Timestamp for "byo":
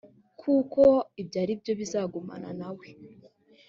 1.61-1.73